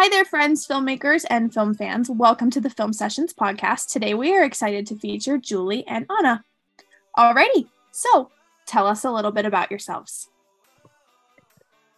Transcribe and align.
Hi 0.00 0.08
there, 0.08 0.24
friends, 0.24 0.66
filmmakers, 0.66 1.24
and 1.28 1.52
film 1.52 1.74
fans. 1.74 2.10
Welcome 2.10 2.50
to 2.50 2.60
the 2.60 2.70
Film 2.70 2.92
Sessions 2.92 3.32
podcast. 3.32 3.90
Today 3.90 4.14
we 4.14 4.36
are 4.36 4.44
excited 4.44 4.86
to 4.86 4.94
feature 4.96 5.38
Julie 5.38 5.86
and 5.88 6.06
Anna. 6.18 6.44
Alrighty, 7.16 7.68
so 7.90 8.30
tell 8.66 8.86
us 8.86 9.04
a 9.04 9.10
little 9.10 9.32
bit 9.32 9.46
about 9.46 9.70
yourselves. 9.70 10.28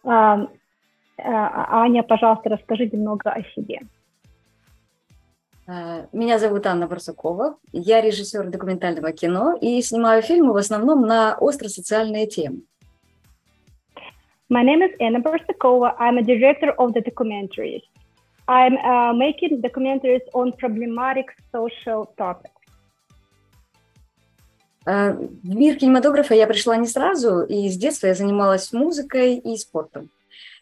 Um, 0.03 0.47
uh, 1.23 1.65
Аня, 1.69 2.03
пожалуйста, 2.03 2.49
расскажи 2.49 2.89
немного 2.89 3.31
о 3.31 3.43
себе. 3.55 3.81
Меня 6.11 6.39
зовут 6.39 6.65
Анна 6.65 6.87
Барсукова. 6.87 7.57
Я 7.71 8.01
режиссер 8.01 8.49
документального 8.49 9.11
кино 9.11 9.55
и 9.61 9.79
снимаю 9.83 10.23
фильмы 10.23 10.53
в 10.53 10.57
основном 10.57 11.03
на 11.03 11.35
остро-социальные 11.35 12.25
темы. 12.25 12.61
My 14.56 14.62
name 14.62 14.82
is 14.82 14.92
Anna 15.00 15.20
Barsakova. 15.20 15.88
I'm 15.98 16.16
a 16.16 16.22
director 16.22 16.70
of 16.82 16.94
the 16.94 17.00
documentaries. 17.00 17.82
I'm 18.46 18.76
uh, 18.76 19.12
making 19.12 19.62
documentaries 19.62 20.24
on 20.32 20.52
problematic 20.62 21.26
social 21.50 22.02
topics. 22.16 22.52
В 24.86 25.54
мир 25.60 25.76
кинематографа 25.76 26.34
я 26.34 26.46
пришла 26.46 26.76
не 26.76 26.86
сразу, 26.86 27.40
и 27.40 27.68
с 27.68 27.76
детства 27.76 28.06
я 28.06 28.14
занималась 28.14 28.72
музыкой 28.72 29.38
и 29.38 29.56
спортом. 29.56 30.10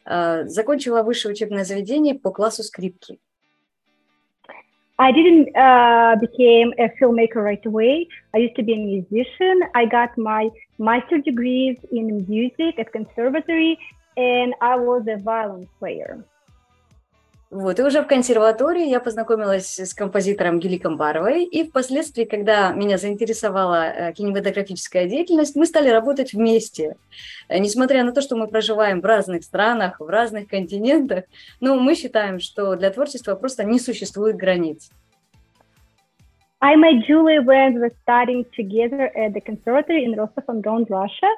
Закончила 0.06 1.02
высшее 1.02 1.33
учебное 1.34 1.64
заведение 1.64 2.14
по 2.14 2.30
классу 2.30 2.62
скрипки. 2.62 3.19
I 4.98 5.10
didn't 5.10 5.56
uh, 5.56 6.16
become 6.20 6.74
a 6.78 6.88
filmmaker 7.00 7.42
right 7.42 7.64
away. 7.64 8.06
I 8.34 8.38
used 8.38 8.56
to 8.56 8.62
be 8.62 8.74
a 8.74 8.77
musician. 8.77 9.62
I 9.74 9.87
got 9.87 10.16
my 10.19 10.50
master 10.78 11.19
degrees 11.19 11.77
in 11.91 12.27
music 12.28 12.78
at 12.78 12.92
conservatory, 12.92 13.78
and 14.17 14.55
I 14.61 14.77
was 14.77 15.06
a 15.08 15.17
violin 15.20 15.69
player. 15.78 16.25
Вот, 17.53 17.78
и 17.78 17.83
уже 17.83 18.00
в 18.00 18.06
консерватории 18.06 18.89
я 18.89 18.98
познакомилась 18.98 19.78
с 19.78 19.92
композитором 19.92 20.58
Юлией 20.58 20.78
Камбаровой, 20.78 21.45
и 21.45 21.69
впоследствии, 21.69 22.25
когда 22.25 22.72
меня 22.72 22.97
заинтересовала 22.97 24.14
кинематографическая 24.17 25.06
деятельность, 25.06 25.55
мы 25.55 25.67
стали 25.67 25.91
работать 25.91 26.33
вместе. 26.33 26.97
Несмотря 27.50 28.05
на 28.05 28.12
то, 28.12 28.23
что 28.23 28.36
мы 28.36 28.48
проживаем 28.48 29.03
в 29.03 29.05
разных 29.05 29.45
странах, 29.45 30.00
в 30.00 30.08
разных 30.08 30.48
континентах, 30.48 31.25
но 31.61 31.77
мы 31.77 31.95
считаем, 31.95 32.41
что 32.41 32.75
для 32.75 32.89
творчества 32.89 33.34
просто 33.34 33.64
не 33.64 33.78
существует 33.78 34.36
границ. 34.36 34.91
I 36.62 36.77
met 36.77 37.06
Julie 37.06 37.41
when 37.41 37.75
we 37.75 37.80
were 37.80 37.92
studying 38.06 38.47
together 38.56 39.11
at 39.14 39.34
the 39.34 39.42
conservatory 39.42 40.05
in 40.05 40.14
Rostov-on-Don, 40.14 40.86
Russia. 40.89 41.28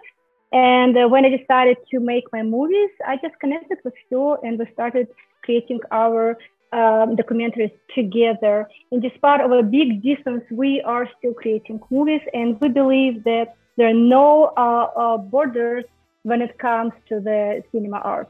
And 0.53 0.97
uh, 0.97 1.09
when 1.09 1.25
I 1.25 1.31
decided 1.31 1.79
to 1.91 1.99
make 1.99 2.31
my 2.31 2.45
movies, 2.45 2.91
I 3.05 3.17
just 3.17 3.35
connected 3.41 3.79
with 3.83 3.95
her 4.13 4.37
and 4.45 4.61
we 4.61 4.67
started 4.75 5.09
creating 5.45 5.81
our 5.91 6.37
um, 6.73 7.17
documentaries 7.17 7.73
together. 7.95 8.69
And 8.91 9.01
despite 9.01 9.41
of 9.41 9.53
a 9.53 9.63
big 9.63 10.03
distance, 10.03 10.43
we 10.51 10.83
are 10.83 11.09
still 11.19 11.35
creating 11.35 11.81
movies, 11.91 12.23
and 12.33 12.61
we 12.61 12.69
believe 12.69 13.23
that 13.25 13.55
there 13.77 13.89
are 13.89 13.95
no 13.95 14.53
uh, 14.57 14.91
uh, 14.97 15.19
borders 15.19 15.85
when 16.23 16.43
it 16.43 16.59
comes 16.59 16.93
to 17.09 17.21
the 17.21 17.63
cinema 17.71 17.99
art. 17.99 18.29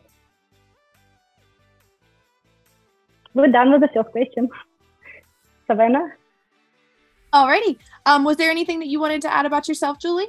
We're 3.34 3.48
done 3.48 3.72
with 3.72 3.80
the 3.80 3.88
first 3.94 4.10
question. 4.12 4.48
Savannah? 5.66 6.12
Alrighty. 7.32 7.78
Um, 8.06 8.22
was 8.22 8.36
there 8.36 8.50
anything 8.50 8.78
that 8.80 8.88
you 8.88 9.00
wanted 9.00 9.22
to 9.22 9.32
add 9.32 9.46
about 9.46 9.66
yourself, 9.66 9.98
Julie? 9.98 10.28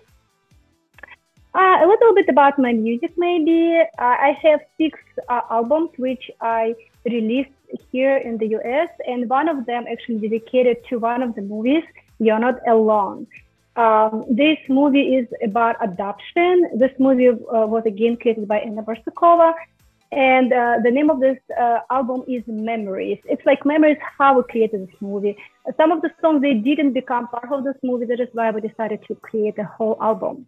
Uh, 1.55 1.77
a 1.81 1.87
little 1.87 2.13
bit 2.13 2.27
about 2.27 2.59
my 2.59 2.73
music, 2.73 3.13
maybe. 3.15 3.79
Uh, 3.97 4.17
I 4.29 4.37
have 4.43 4.59
six 4.77 4.99
uh, 5.29 5.39
albums 5.49 5.89
which 5.95 6.29
I 6.41 6.75
released 7.05 7.51
here 7.93 8.17
in 8.17 8.37
the 8.37 8.47
US, 8.57 8.89
and 9.07 9.29
one 9.29 9.47
of 9.47 9.65
them 9.65 9.85
actually 9.89 10.17
dedicated 10.17 10.83
to 10.89 10.99
one 10.99 11.23
of 11.23 11.33
the 11.33 11.41
movies, 11.41 11.83
You're 12.19 12.39
Not 12.39 12.59
Alone. 12.67 13.25
Um, 13.77 14.25
this 14.27 14.57
movie 14.67 15.15
is 15.15 15.27
about 15.41 15.77
adoption. 15.79 16.71
This 16.75 16.91
movie 16.99 17.29
uh, 17.29 17.67
was 17.73 17.83
again 17.85 18.17
created 18.17 18.49
by 18.49 18.59
Anna 18.59 18.83
Barsukova, 18.83 19.53
and 20.11 20.51
uh, 20.51 20.79
the 20.83 20.91
name 20.91 21.09
of 21.09 21.21
this 21.21 21.37
uh, 21.57 21.79
album 21.89 22.25
is 22.27 22.43
Memories. 22.47 23.19
It's 23.23 23.45
like 23.45 23.65
Memories 23.65 23.97
how 24.17 24.35
we 24.35 24.43
created 24.43 24.89
this 24.89 24.95
movie. 24.99 25.37
Some 25.77 25.93
of 25.93 26.01
the 26.01 26.11
songs 26.19 26.41
they 26.41 26.55
didn't 26.55 26.91
become 26.91 27.29
part 27.29 27.49
of 27.49 27.63
this 27.63 27.77
movie. 27.81 28.07
That 28.07 28.19
is 28.19 28.27
why 28.33 28.51
we 28.51 28.59
decided 28.59 29.05
to 29.07 29.15
create 29.15 29.57
a 29.57 29.63
whole 29.63 29.97
album. 30.01 30.47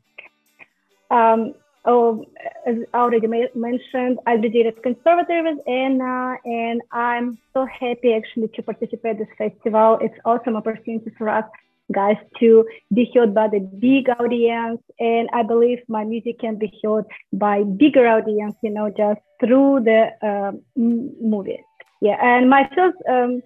Um, 1.11 1.53
oh, 1.85 2.25
as 2.65 2.75
already 2.93 3.27
mentioned, 3.27 4.19
I 4.25 4.37
graduated 4.37 4.83
conservative 4.83 5.45
with 5.45 5.67
Anna, 5.67 6.37
and 6.45 6.81
I'm 6.91 7.37
so 7.53 7.65
happy 7.65 8.13
actually 8.13 8.49
to 8.49 8.61
participate 8.61 9.17
this 9.17 9.27
festival. 9.37 9.99
It's 10.01 10.17
awesome 10.25 10.55
opportunity 10.55 11.11
for 11.17 11.29
us 11.29 11.45
guys 11.93 12.17
to 12.39 12.65
be 12.93 13.09
heard 13.13 13.33
by 13.33 13.47
the 13.47 13.59
big 13.59 14.09
audience 14.19 14.81
and 14.99 15.29
i 15.33 15.41
believe 15.41 15.79
my 15.87 16.03
music 16.03 16.37
can 16.39 16.57
be 16.57 16.71
heard 16.83 17.05
by 17.31 17.63
bigger 17.63 18.07
audience 18.07 18.55
you 18.61 18.69
know 18.69 18.89
just 18.89 19.21
through 19.39 19.79
the 19.83 20.09
uh, 20.21 20.51
movie 20.75 21.63
yeah 22.01 22.17
and 22.21 22.49
my 22.49 22.69
first 22.75 22.97
um, 23.09 23.41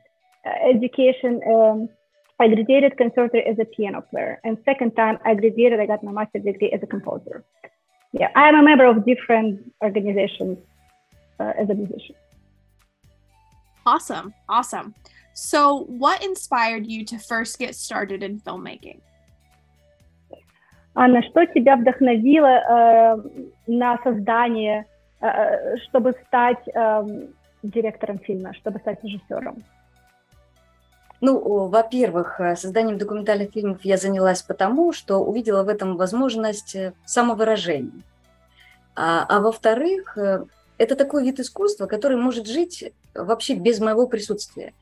education 0.68 1.40
um, 1.48 1.90
I 2.42 2.48
graduated 2.48 2.98
conservatory 2.98 3.46
as 3.46 3.60
a 3.60 3.66
piano 3.66 4.02
player, 4.02 4.42
and 4.44 4.58
second 4.66 4.96
time 4.96 5.20
I 5.24 5.36
graduated, 5.36 5.80
I 5.80 5.86
got 5.86 6.04
my 6.04 6.12
master's 6.12 6.44
degree 6.44 6.72
as 6.72 6.82
a 6.82 6.88
composer. 6.88 7.44
Yeah, 8.14 8.30
I 8.36 8.50
am 8.50 8.56
a 8.56 8.64
member 8.64 8.86
of 8.86 9.06
different 9.06 9.72
organizations 9.84 10.58
uh, 11.40 11.54
as 11.62 11.70
a 11.70 11.76
musician. 11.76 12.16
Awesome, 13.86 14.34
awesome. 14.50 14.96
So, 15.34 15.86
what 16.04 16.24
inspired 16.26 16.88
you 16.88 17.06
to 17.06 17.20
first 17.20 17.60
get 17.60 17.76
started 17.76 18.24
in 18.24 18.40
filmmaking? 18.40 19.02
Анна, 20.96 21.22
что 21.22 21.46
тебя 21.46 21.78
вдохновило 21.78 22.48
э, 22.48 23.18
на 23.68 23.98
создание, 24.04 24.86
э, 25.22 25.78
чтобы 25.84 26.16
стать 26.28 26.68
э, 26.74 27.28
директором 27.64 28.18
фильма, 28.20 28.54
чтобы 28.56 28.80
стать 28.80 29.02
режиссером? 29.04 29.64
Ну, 31.22 31.68
во-первых, 31.68 32.42
э, 32.42 32.56
созданием 32.56 32.98
документальных 32.98 33.52
фильмов 33.52 33.86
я 33.86 33.98
занялась 33.98 34.42
потому, 34.42 34.92
что 34.92 35.20
увидела 35.20 35.64
в 35.64 35.70
этом 35.70 35.96
возможность 35.96 36.76
э, 36.76 36.94
самовыражения. 37.06 38.02
А, 38.96 39.26
а 39.30 39.40
во-вторых, 39.40 40.18
э, 40.18 40.46
это 40.80 40.96
такой 40.96 41.24
вид 41.24 41.40
искусства, 41.40 41.86
который 41.86 42.18
может 42.18 42.48
жить 42.48 42.92
вообще 43.14 43.54
без 43.54 43.80
моего 43.80 44.08
присутствия. 44.08 44.74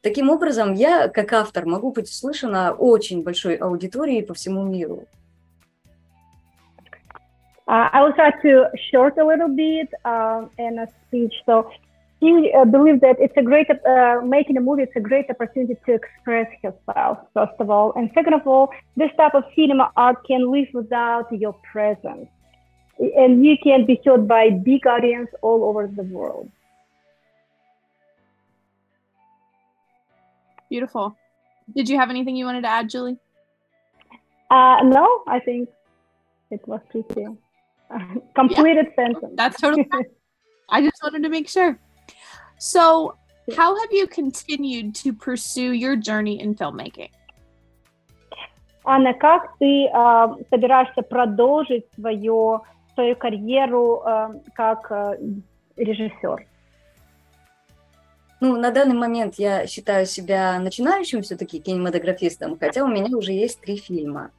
Таким 0.00 0.30
образом, 0.30 0.74
я, 0.74 1.06
как 1.06 1.32
автор, 1.32 1.64
могу 1.64 1.92
быть 1.92 2.08
услышана 2.08 2.72
очень 2.72 3.22
большой 3.22 3.54
аудиторией 3.54 4.24
по 4.24 4.34
всему 4.34 4.64
миру. 4.64 5.06
Uh, 7.68 7.88
I 7.92 8.02
will 8.02 8.12
try 8.14 8.32
to 8.42 8.68
short 8.90 9.16
a 9.18 9.24
little 9.24 9.48
bit 9.48 9.88
uh, 10.04 10.48
in 10.58 10.80
a 10.80 10.88
speech. 11.06 11.32
So 11.46 11.70
he 12.22 12.52
uh, 12.56 12.64
believed 12.64 13.00
that 13.00 13.16
it's 13.18 13.36
a 13.36 13.42
great 13.42 13.68
uh, 13.68 14.20
making 14.24 14.56
a 14.56 14.60
movie 14.60 14.84
it's 14.84 14.94
a 14.94 15.00
great 15.00 15.28
opportunity 15.28 15.76
to 15.86 15.92
express 15.92 16.48
yourself 16.62 17.18
first 17.34 17.56
of 17.58 17.68
all. 17.68 17.92
And 17.96 18.10
second 18.14 18.34
of 18.34 18.46
all 18.46 18.70
this 18.96 19.10
type 19.16 19.34
of 19.34 19.42
cinema 19.56 19.90
art 19.96 20.18
can 20.24 20.52
live 20.52 20.68
without 20.72 21.26
your 21.32 21.54
presence. 21.72 22.28
And 22.98 23.44
you 23.44 23.56
can 23.60 23.86
be 23.86 24.00
heard 24.04 24.28
by 24.28 24.50
big 24.50 24.86
audience 24.86 25.30
all 25.42 25.64
over 25.64 25.88
the 25.88 26.04
world. 26.04 26.48
Beautiful. 30.70 31.16
Did 31.74 31.88
you 31.88 31.98
have 31.98 32.08
anything 32.08 32.36
you 32.36 32.44
wanted 32.44 32.62
to 32.62 32.68
add 32.68 32.88
julie? 32.88 33.18
Uh, 34.48 34.76
no 34.84 35.22
i 35.26 35.40
think 35.40 35.68
it 36.52 36.62
was 36.68 36.80
pretty 36.90 37.26
uh, 37.26 37.98
completed 38.36 38.86
yeah. 38.90 38.94
sentence. 38.94 39.32
That's 39.34 39.60
totally 39.60 39.88
i 40.68 40.80
just 40.80 41.02
wanted 41.02 41.22
to 41.24 41.30
make 41.30 41.48
sure 41.48 41.78
So, 42.62 43.16
how 43.56 43.76
have 43.76 43.90
you 43.90 44.06
continued 44.06 44.94
to 45.02 45.12
pursue 45.12 45.72
your 45.72 45.96
journey 45.96 46.40
in 46.40 46.54
filmmaking? 46.54 47.10
Анна, 48.84 49.14
как 49.14 49.58
ты 49.58 49.86
э, 49.86 50.26
собираешься 50.48 51.02
продолжить 51.02 51.86
свою, 51.96 52.62
свою 52.94 53.16
карьеру 53.16 54.02
э, 54.06 54.28
как 54.54 54.92
э, 54.92 55.18
режиссер? 55.76 56.46
Ну, 58.40 58.56
на 58.56 58.70
данный 58.70 58.94
момент 58.94 59.34
я 59.38 59.66
считаю 59.66 60.06
себя 60.06 60.60
начинающим 60.60 61.22
все-таки 61.22 61.58
кинематографистом, 61.58 62.56
хотя 62.60 62.84
у 62.84 62.88
меня 62.88 63.16
уже 63.16 63.32
есть 63.32 63.60
три 63.60 63.76
фильма. 63.76 64.30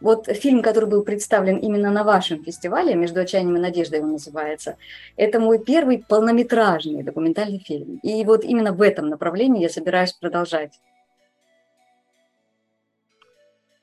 Вот 0.00 0.26
фильм, 0.26 0.62
который 0.62 0.88
был 0.88 1.04
представлен 1.04 1.56
именно 1.58 1.90
на 1.90 2.04
вашем 2.04 2.42
фестивале 2.42 2.94
«Между 2.94 3.20
отчаянием 3.20 3.56
и 3.56 3.60
надеждой» 3.60 4.00
он 4.00 4.12
называется, 4.12 4.76
это 5.16 5.40
мой 5.40 5.58
первый 5.62 6.04
полнометражный 6.08 7.02
документальный 7.02 7.58
фильм. 7.58 7.98
И 8.02 8.24
вот 8.24 8.44
именно 8.44 8.72
в 8.72 8.82
этом 8.82 9.08
направлении 9.08 9.62
я 9.62 9.68
собираюсь 9.68 10.12
продолжать. 10.12 10.72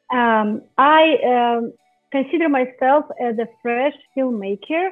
Um, 0.09 0.63
I 0.77 1.17
uh, 1.21 1.61
consider 2.11 2.47
myself 2.47 3.05
as 3.19 3.37
a 3.39 3.47
fresh 3.61 3.93
filmmaker 4.15 4.91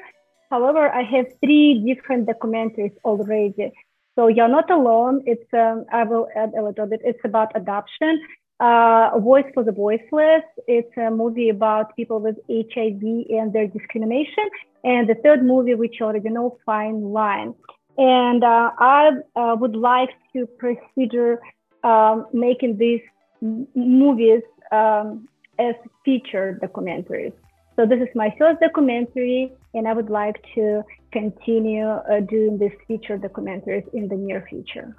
However, 0.50 0.90
I 0.90 1.04
have 1.04 1.28
three 1.44 1.84
different 1.86 2.28
documentaries 2.28 2.96
already. 3.04 3.74
So 4.16 4.28
you're 4.28 4.48
not 4.48 4.70
alone. 4.70 5.24
It's 5.26 5.52
um, 5.54 5.86
I 5.92 6.04
will 6.04 6.28
add 6.36 6.54
a 6.58 6.64
little 6.64 6.86
bit. 6.86 7.02
It's 7.04 7.20
about 7.24 7.52
adoption. 7.56 8.22
Uh, 8.60 9.20
Voice 9.20 9.46
for 9.54 9.64
the 9.64 9.72
Voiceless. 9.72 10.44
It's 10.68 10.96
a 10.98 11.12
movie 11.12 11.50
about 11.50 11.96
people 11.96 12.20
with 12.20 12.38
HIV 12.50 13.02
and 13.30 13.52
their 13.52 13.68
discrimination. 13.68 14.50
And 14.84 15.10
the 15.10 15.16
third 15.16 15.44
movie, 15.44 15.76
which 15.76 15.96
you 16.00 16.06
already 16.06 16.30
know, 16.30 16.58
Fine 16.66 17.02
Line. 17.12 17.54
And 17.98 18.44
uh, 18.44 18.72
I 18.78 19.12
uh, 19.36 19.56
would 19.60 19.76
like 19.76 20.10
to 20.34 20.48
consider 20.60 21.42
um, 21.84 22.28
making 22.34 22.78
these 22.78 23.02
movies 23.42 24.42
um, 24.72 25.28
as 25.60 25.76
feature 26.04 26.60
documentaries. 26.64 27.34
So 27.76 27.86
this 27.86 28.00
is 28.00 28.08
my 28.16 28.34
first 28.38 28.62
documentary, 28.62 29.52
and 29.74 29.86
I 29.88 29.94
would 29.94 30.10
like 30.10 30.42
to 30.56 30.84
continue 31.12 31.88
uh, 31.88 32.22
doing 32.22 32.58
these 32.58 32.72
feature 32.88 33.18
documentaries 33.18 33.86
in 33.94 34.08
the 34.08 34.16
near 34.16 34.46
future. 34.50 34.96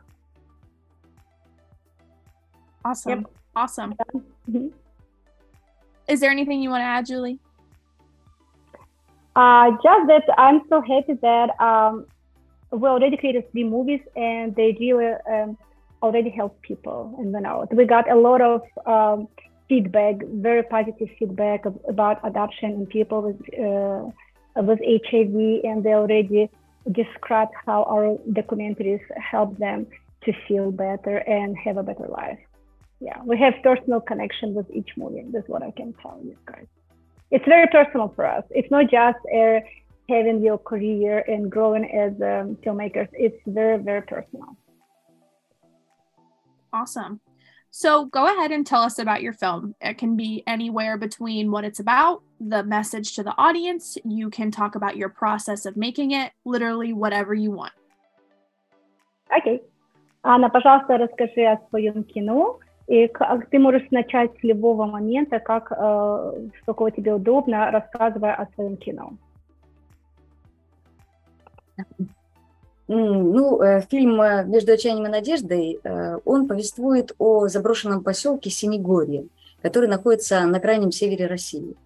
Awesome. 2.84 3.20
Yep. 3.20 3.30
Awesome. 3.56 3.94
Mm-hmm. 4.14 4.68
Is 6.08 6.20
there 6.20 6.30
anything 6.30 6.62
you 6.62 6.68
want 6.70 6.82
to 6.82 6.84
add, 6.84 7.06
Julie? 7.06 7.38
Uh, 9.34 9.70
just 9.82 10.06
that 10.08 10.24
I'm 10.38 10.60
so 10.68 10.80
happy 10.82 11.14
that 11.22 11.60
um, 11.60 12.06
we 12.70 12.88
already 12.88 13.16
created 13.16 13.50
three 13.52 13.64
movies 13.64 14.00
and 14.14 14.54
they 14.54 14.76
really 14.78 15.14
um, 15.30 15.58
already 16.02 16.30
help 16.30 16.60
people 16.62 17.16
in 17.18 17.32
the 17.32 17.40
know. 17.40 17.66
We 17.72 17.86
got 17.86 18.10
a 18.10 18.14
lot 18.14 18.40
of 18.40 18.62
um, 18.86 19.28
feedback, 19.68 20.16
very 20.26 20.62
positive 20.62 21.08
feedback 21.18 21.64
about 21.88 22.20
adoption 22.24 22.72
in 22.72 22.86
people 22.86 23.22
with 23.22 23.40
uh, 23.58 24.10
with 24.62 24.80
HIV, 24.80 25.34
and 25.64 25.84
they 25.84 25.94
already 25.94 26.50
described 26.92 27.52
how 27.66 27.82
our 27.84 28.16
documentaries 28.30 29.02
help 29.18 29.58
them 29.58 29.86
to 30.24 30.32
feel 30.46 30.70
better 30.70 31.18
and 31.18 31.56
have 31.58 31.76
a 31.76 31.82
better 31.82 32.06
life 32.08 32.38
Yeah, 32.99 33.19
we 33.23 33.37
have 33.39 33.55
personal 33.63 33.99
connection 33.99 34.53
with 34.53 34.69
each 34.71 34.89
movie. 34.95 35.25
That's 35.31 35.47
what 35.49 35.63
I 35.63 35.71
can 35.71 35.93
tell 36.01 36.19
you 36.23 36.37
guys. 36.45 36.67
It's 37.31 37.45
very 37.45 37.67
personal 37.67 38.09
for 38.15 38.25
us. 38.25 38.43
It's 38.51 38.69
not 38.69 38.91
just 38.91 39.17
uh, 39.33 39.61
having 40.07 40.43
your 40.43 40.59
career 40.59 41.23
and 41.27 41.49
growing 41.49 41.85
as 41.85 42.11
um, 42.21 42.57
filmmakers. 42.63 43.07
It's 43.13 43.41
very, 43.47 43.81
very 43.81 44.03
personal. 44.03 44.55
Awesome. 46.73 47.21
So 47.71 48.05
go 48.05 48.25
ahead 48.25 48.51
and 48.51 48.67
tell 48.67 48.81
us 48.81 48.99
about 48.99 49.21
your 49.21 49.31
film. 49.33 49.75
It 49.79 49.97
can 49.97 50.17
be 50.17 50.43
anywhere 50.45 50.97
between 50.97 51.51
what 51.51 51.63
it's 51.63 51.79
about, 51.79 52.21
the 52.39 52.63
message 52.63 53.15
to 53.15 53.23
the 53.23 53.33
audience. 53.37 53.97
You 54.03 54.29
can 54.29 54.51
talk 54.51 54.75
about 54.75 54.97
your 54.97 55.07
process 55.07 55.65
of 55.65 55.77
making 55.77 56.11
it, 56.11 56.33
literally 56.43 56.91
whatever 56.91 57.33
you 57.33 57.51
want. 57.51 57.71
Окей. 59.31 59.55
Okay. 59.55 59.63
Анна, 60.23 60.49
пожалуйста, 60.49 60.97
расскажи 60.97 61.45
о 61.45 61.57
своем 61.69 62.03
кино. 62.03 62.59
И 62.86 63.10
ты 63.50 63.58
можешь 63.58 63.90
начать 63.90 64.30
с 64.38 64.42
любого 64.44 64.86
момента, 64.86 65.40
как, 65.40 65.72
э, 65.72 65.74
с 65.76 66.90
тебе 66.92 67.14
удобно, 67.14 67.70
рассказывая 67.70 68.34
о 68.34 68.46
своем 68.54 68.76
кино. 68.76 69.12
Ну, 72.88 73.60
э, 73.62 73.80
фильм 73.90 74.20
э, 74.20 74.44
«Между 74.44 74.72
отчаянием 74.72 75.06
и 75.06 75.10
надеждой», 75.10 75.80
э, 75.82 76.18
он 76.24 76.46
повествует 76.46 77.12
о 77.18 77.48
заброшенном 77.48 78.04
поселке 78.04 78.48
Синегорье, 78.48 79.26
который 79.60 79.88
находится 79.88 80.40
на 80.46 80.60
крайнем 80.60 80.92
севере 80.92 81.26
России. 81.26 81.76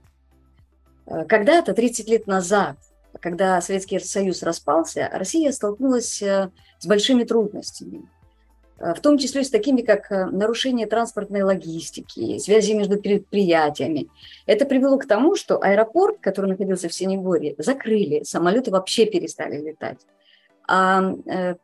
Когда-то, 1.06 1.72
30 1.72 2.08
лет 2.08 2.26
назад, 2.28 2.76
когда 3.18 3.60
Советский 3.60 3.98
Союз 3.98 4.42
распался, 4.44 5.10
Россия 5.12 5.50
столкнулась 5.50 6.22
с 6.22 6.86
большими 6.86 7.24
трудностями, 7.24 8.02
в 8.80 9.00
том 9.00 9.18
числе 9.18 9.44
с 9.44 9.50
такими, 9.50 9.82
как 9.82 10.10
нарушение 10.10 10.86
транспортной 10.86 11.42
логистики, 11.42 12.38
связи 12.38 12.72
между 12.72 12.98
предприятиями. 12.98 14.08
Это 14.46 14.64
привело 14.64 14.98
к 14.98 15.06
тому, 15.06 15.36
что 15.36 15.62
аэропорт, 15.62 16.18
который 16.20 16.46
находился 16.46 16.88
в 16.88 16.94
Синегорье, 16.94 17.54
закрыли, 17.58 18.22
самолеты 18.24 18.70
вообще 18.70 19.04
перестали 19.06 19.60
летать 19.60 19.98
а 20.70 21.02
э, 21.26 21.56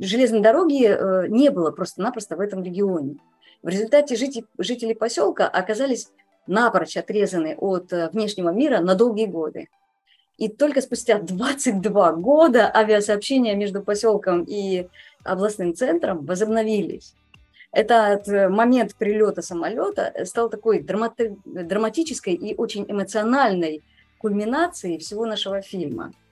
железной 0.00 0.40
дороги 0.40 0.86
э, 0.88 1.28
не 1.28 1.50
было 1.50 1.70
просто-напросто 1.70 2.34
в 2.36 2.40
этом 2.40 2.62
регионе. 2.62 3.16
В 3.62 3.68
результате 3.68 4.16
жители, 4.16 4.46
жители 4.56 4.94
поселка 4.94 5.46
оказались 5.46 6.08
напрочь 6.46 6.96
отрезаны 6.96 7.56
от 7.58 7.92
э, 7.92 8.08
внешнего 8.10 8.48
мира 8.48 8.80
на 8.80 8.94
долгие 8.94 9.26
годы. 9.26 9.68
И 10.38 10.48
только 10.48 10.80
спустя 10.80 11.18
22 11.18 12.12
года 12.12 12.70
авиасообщения 12.74 13.54
между 13.54 13.82
поселком 13.82 14.44
и 14.44 14.88
областным 15.24 15.74
центром 15.74 16.24
возобновились. 16.24 17.14
Этот 17.70 18.26
момент 18.50 18.94
прилета 18.94 19.42
самолета 19.42 20.14
стал 20.24 20.48
такой 20.48 20.80
драмати- 20.80 21.36
драматической 21.44 22.32
и 22.34 22.54
очень 22.54 22.86
эмоциональной 22.88 23.82
кульминацией 24.18 24.98
всего 24.98 25.26
нашего 25.26 25.60
фильма– 25.60 26.12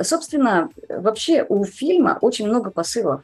Собственно, 0.00 0.70
вообще 0.88 1.44
у 1.48 1.64
фильма 1.64 2.18
очень 2.20 2.48
много 2.48 2.70
посылов. 2.70 3.22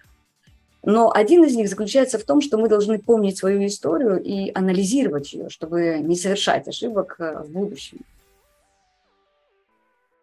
Но 0.84 1.12
один 1.12 1.44
из 1.44 1.54
них 1.54 1.68
заключается 1.68 2.18
в 2.18 2.24
том, 2.24 2.40
что 2.40 2.58
мы 2.58 2.68
должны 2.68 2.98
помнить 2.98 3.38
свою 3.38 3.64
историю 3.66 4.20
и 4.20 4.50
анализировать 4.52 5.32
ее, 5.32 5.48
чтобы 5.48 5.98
не 6.00 6.16
совершать 6.16 6.66
ошибок 6.66 7.16
в 7.18 7.50
будущем. 7.50 8.00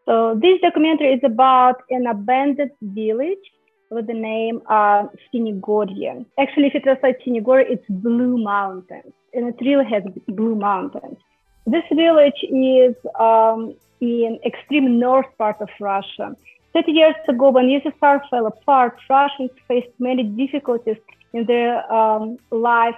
So 0.09 0.33
this 0.41 0.59
documentary 0.59 1.13
is 1.13 1.19
about 1.23 1.83
an 1.91 2.07
abandoned 2.07 2.71
village 2.81 3.45
with 3.91 4.07
the 4.07 4.15
name 4.15 4.59
uh, 4.67 5.03
Sinigorye. 5.31 6.25
Actually, 6.39 6.65
if 6.65 6.73
you 6.73 6.79
translate 6.79 7.03
like 7.03 7.19
Sinigorye, 7.23 7.65
it's 7.69 7.85
Blue 7.89 8.35
Mountains, 8.39 9.13
and 9.35 9.49
it 9.49 9.63
really 9.63 9.85
has 9.85 10.01
blue 10.27 10.55
mountains. 10.55 11.17
This 11.67 11.83
village 11.93 12.41
is 12.41 12.95
um, 13.19 13.75
in 14.01 14.39
extreme 14.43 14.97
north 14.97 15.27
part 15.37 15.57
of 15.61 15.69
Russia. 15.79 16.35
30 16.73 16.91
years 16.91 17.15
ago, 17.27 17.51
when 17.51 17.65
USSR 17.65 18.27
fell 18.31 18.47
apart, 18.47 18.97
Russians 19.07 19.51
faced 19.67 19.93
many 19.99 20.23
difficulties 20.23 20.97
in 21.33 21.45
their 21.45 21.71
um, 21.93 22.37
life, 22.49 22.95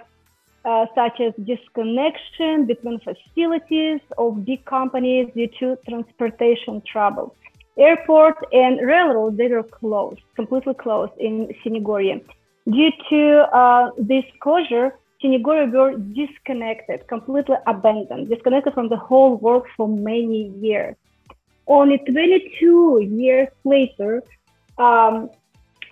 uh, 0.66 0.86
such 0.94 1.19
as 1.19 1.34
disconnection 1.44 2.66
between 2.66 3.00
facilities 3.00 4.00
of 4.18 4.46
big 4.46 4.63
companies 4.66 5.30
due 5.34 5.48
to 5.60 5.77
transportation 5.88 6.82
trouble. 6.82 7.36
Airport 7.77 8.36
and 8.51 8.80
railroads, 8.86 9.38
they 9.38 9.48
were 9.48 9.63
closed, 9.63 10.22
completely 10.36 10.74
closed 10.74 11.13
in 11.18 11.48
Sinigorye. 11.63 12.24
Due 12.70 12.91
to 13.10 13.39
uh, 13.56 13.89
this 13.98 14.25
closure, 14.39 14.96
Sinigorye 15.24 15.72
were 15.72 15.98
disconnected, 15.98 17.08
completely 17.08 17.56
abandoned, 17.65 18.30
disconnected 18.30 18.74
from 18.74 18.89
the 18.89 18.98
whole 18.98 19.38
world 19.38 19.65
for 19.77 19.88
many 19.88 20.50
years. 20.60 20.96
Only 21.68 22.00
22 22.00 23.10
years 23.10 23.48
later, 23.63 24.22
um, 24.77 25.30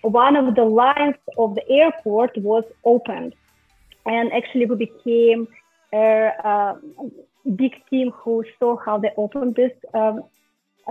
one 0.01 0.35
of 0.35 0.55
the 0.55 0.63
lines 0.63 1.15
of 1.38 1.55
the 1.55 1.67
airport 1.69 2.38
was 2.38 2.63
opened. 2.83 3.33
And 4.09 4.33
actually, 4.33 4.65
we 4.65 4.75
became 4.75 5.47
a, 5.93 6.31
a 6.43 6.75
big 7.55 7.73
team 7.89 8.11
who 8.11 8.43
saw 8.57 8.75
how 8.83 8.97
they 8.97 9.11
opened 9.17 9.55
this 9.55 9.71
um, 9.93 10.23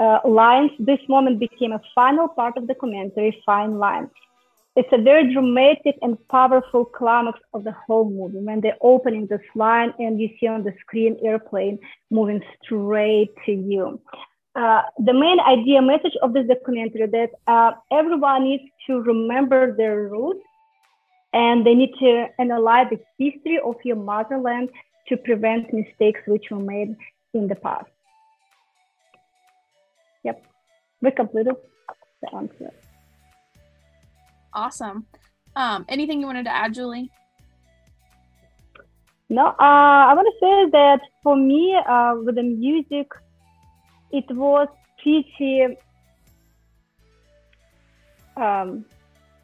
uh, 0.00 0.20
lines. 0.24 0.70
This 0.78 1.00
moment 1.08 1.40
became 1.40 1.72
a 1.72 1.80
final 1.96 2.28
part 2.28 2.56
of 2.56 2.68
the 2.68 2.76
commentary, 2.76 3.36
Fine 3.44 3.78
Line. 3.78 4.08
It's 4.76 4.88
a 4.92 5.02
very 5.02 5.32
dramatic 5.32 5.96
and 6.02 6.16
powerful 6.28 6.84
climax 6.84 7.40
of 7.52 7.64
the 7.64 7.74
whole 7.84 8.08
movie 8.08 8.38
when 8.38 8.60
they're 8.60 8.78
opening 8.80 9.26
this 9.26 9.46
line 9.56 9.92
and 9.98 10.20
you 10.20 10.28
see 10.38 10.46
on 10.46 10.62
the 10.62 10.72
screen 10.78 11.18
airplane 11.24 11.80
moving 12.12 12.40
straight 12.62 13.30
to 13.46 13.52
you. 13.52 14.00
Uh, 14.54 14.82
the 15.04 15.12
main 15.12 15.40
idea 15.40 15.82
message 15.82 16.16
of 16.22 16.32
this 16.32 16.46
documentary 16.46 17.08
that 17.08 17.30
uh, 17.48 17.72
everyone 17.90 18.44
needs 18.44 18.62
to 18.86 19.00
remember 19.00 19.76
their 19.76 20.08
roots 20.08 20.47
and 21.32 21.66
they 21.66 21.74
need 21.74 21.92
to 22.00 22.26
analyze 22.38 22.86
the 22.90 23.00
history 23.18 23.58
of 23.64 23.76
your 23.84 23.96
motherland 23.96 24.70
to 25.08 25.16
prevent 25.16 25.72
mistakes 25.72 26.20
which 26.26 26.46
were 26.50 26.58
made 26.58 26.96
in 27.34 27.48
the 27.48 27.54
past. 27.54 27.90
Yep, 30.24 30.44
we 31.02 31.10
completed 31.10 31.54
the 32.22 32.34
answer. 32.34 32.70
Awesome. 34.52 35.06
Um, 35.54 35.84
anything 35.88 36.20
you 36.20 36.26
wanted 36.26 36.44
to 36.44 36.54
add, 36.54 36.74
Julie? 36.74 37.10
No, 39.30 39.48
uh, 39.48 39.54
I 39.58 40.14
want 40.14 40.26
to 40.26 40.38
say 40.40 40.70
that 40.70 41.00
for 41.22 41.36
me, 41.36 41.76
uh, 41.76 42.14
with 42.24 42.36
the 42.36 42.42
music, 42.42 43.08
it 44.10 44.24
was 44.30 44.68
pretty 45.02 45.76
um, 48.36 48.86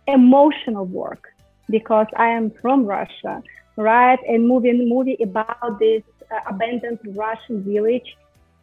emotional 0.06 0.86
work 0.86 1.33
because 1.70 2.06
I 2.16 2.28
am 2.28 2.50
from 2.60 2.84
Russia, 2.84 3.42
right? 3.76 4.18
And 4.28 4.46
moving 4.46 4.88
movie 4.88 5.16
about 5.22 5.78
this 5.78 6.02
uh, 6.30 6.40
abandoned 6.48 6.98
Russian 7.14 7.62
village 7.62 8.16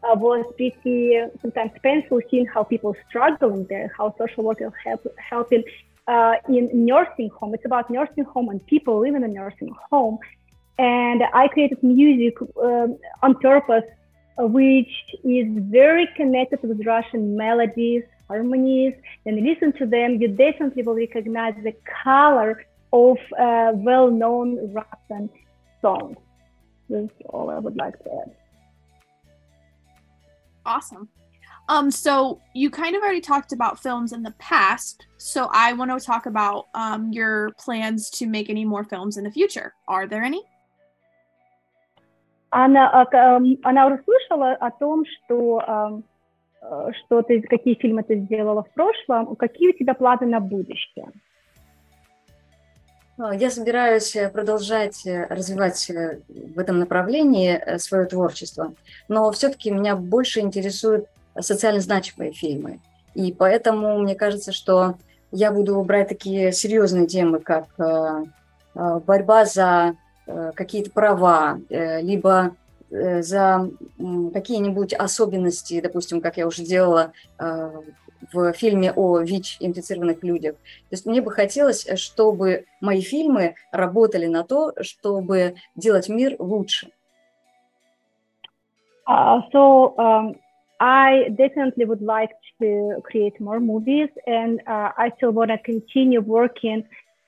uh, 0.03 0.15
was 0.15 0.45
pretty 0.55 1.19
sometimes 1.41 1.71
painful 1.83 2.21
seeing 2.29 2.45
how 2.45 2.63
people 2.63 2.95
struggling 3.07 3.65
there, 3.69 3.91
how 3.97 4.15
social 4.17 4.43
workers 4.43 4.73
help 4.83 5.05
helping 5.17 5.63
uh, 6.07 6.35
in 6.47 6.69
nursing 6.85 7.29
home. 7.29 7.53
It's 7.53 7.65
about 7.65 7.89
nursing 7.89 8.25
home 8.25 8.49
and 8.49 8.65
people 8.65 8.99
living 8.99 9.23
in 9.23 9.33
nursing 9.33 9.73
home. 9.89 10.17
And 10.77 11.23
I 11.33 11.47
created 11.47 11.83
music 11.83 12.35
um, 12.61 12.97
on 13.21 13.35
purpose, 13.35 13.83
uh, 14.39 14.47
which 14.47 14.91
is 15.23 15.47
very 15.81 16.07
connected 16.15 16.59
with 16.63 16.85
Russian 16.85 17.35
melodies, 17.35 18.03
harmonies. 18.27 18.93
And 19.25 19.45
listen 19.45 19.73
to 19.73 19.85
them, 19.85 20.19
you 20.19 20.29
definitely 20.29 20.83
will 20.83 20.95
recognize 20.95 21.53
the 21.63 21.75
color 22.03 22.65
of 22.92 23.18
uh, 23.38 23.72
well-known 23.74 24.72
Russian 24.72 25.30
songs. 25.82 26.16
That's 26.88 27.12
all 27.28 27.50
I 27.50 27.58
would 27.58 27.76
like 27.76 27.98
to 28.04 28.10
add. 28.22 28.34
Awesome. 30.64 31.08
Um, 31.68 31.90
so 31.90 32.40
you 32.54 32.70
kind 32.70 32.94
of 32.94 33.02
already 33.02 33.20
talked 33.20 33.52
about 33.52 33.82
films 33.82 34.12
in 34.12 34.22
the 34.22 34.30
past. 34.38 35.06
So 35.16 35.48
I 35.52 35.72
want 35.72 35.90
to 35.90 36.04
talk 36.04 36.26
about 36.26 36.66
um, 36.74 37.12
your 37.12 37.50
plans 37.58 38.08
to 38.10 38.26
make 38.26 38.48
any 38.48 38.64
more 38.64 38.84
films 38.84 39.16
in 39.16 39.24
the 39.24 39.30
future. 39.30 39.74
Are 39.88 40.06
there 40.06 40.22
any? 40.22 40.42
Она, 42.50 43.04
она 43.64 43.86
услышала 43.88 44.52
о 44.54 44.70
том, 44.70 45.04
что, 45.04 46.02
что 46.60 47.22
ты, 47.22 47.42
какие 47.42 47.74
фильмы 47.74 48.04
ты 48.04 48.20
сделала 48.20 48.62
в 48.62 48.72
прошлом, 48.72 49.34
какие 49.36 49.70
у 49.70 49.72
тебя 49.76 49.94
планы 49.94 50.26
на 50.26 50.40
будущее? 50.40 51.12
Я 53.33 53.51
собираюсь 53.51 54.15
продолжать 54.33 55.03
развивать 55.05 55.91
в 56.29 56.59
этом 56.59 56.79
направлении 56.79 57.77
свое 57.77 58.05
творчество, 58.05 58.73
но 59.07 59.31
все-таки 59.31 59.69
меня 59.69 59.95
больше 59.95 60.39
интересует 60.39 61.05
социально 61.39 61.79
значимые 61.79 62.33
фильмы. 62.33 62.79
И 63.13 63.31
поэтому 63.33 63.99
мне 63.99 64.15
кажется, 64.15 64.51
что 64.51 64.95
я 65.31 65.51
буду 65.51 65.81
брать 65.83 66.09
такие 66.09 66.51
серьезные 66.51 67.07
темы, 67.07 67.39
как 67.39 67.67
э, 67.77 68.25
э, 68.75 68.99
борьба 69.05 69.45
за 69.45 69.95
э, 70.27 70.51
какие-то 70.55 70.91
права, 70.91 71.59
либо 71.69 72.55
за 72.89 73.69
какие-нибудь 74.33 74.93
особенности, 74.93 75.79
допустим, 75.79 76.19
как 76.19 76.35
я 76.35 76.45
уже 76.45 76.63
делала 76.63 77.13
в 78.31 78.53
фильме 78.53 78.91
о 78.91 79.19
ВИЧ-инфицированных 79.19 80.23
людях. 80.23 80.55
То 80.55 80.91
есть 80.91 81.05
мне 81.05 81.21
бы 81.21 81.31
хотелось, 81.31 81.87
чтобы 81.99 82.65
мои 82.79 83.01
фильмы 83.01 83.55
работали 83.71 84.27
на 84.27 84.43
то, 84.43 84.73
чтобы 84.81 85.55
делать 85.75 86.09
мир 86.09 86.35
лучше. 86.39 86.89
Uh, 89.07 89.41
so 89.51 89.95
um, 89.97 90.35
I 90.79 91.29
definitely 91.35 91.85
would 91.85 92.01
like 92.01 92.31
to 92.61 93.01
create 93.03 93.39
more 93.41 93.59
movies, 93.59 94.09
and 94.25 94.61
uh, 94.67 94.91
I 94.97 95.11
still 95.17 95.31
want 95.31 95.51
to 95.51 95.57
continue 95.57 96.21
working 96.21 96.83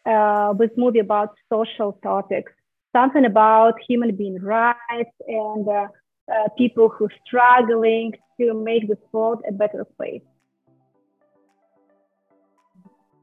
uh, 0.05 0.53
with 0.57 0.71
movie 0.77 0.99
about 0.99 1.35
social 1.49 1.93
topics, 2.03 2.51
something 2.95 3.25
about 3.25 3.75
human 3.87 4.15
being 4.15 4.39
rights 4.41 5.15
and 5.27 5.67
uh, 5.67 5.87
uh 6.31 6.47
people 6.57 6.87
who 6.87 7.09
struggling 7.25 8.13
to 8.39 8.53
make 8.53 8.87
this 8.87 9.03
world 9.11 9.41
a 9.47 9.51
better 9.51 9.85
place. 9.97 10.21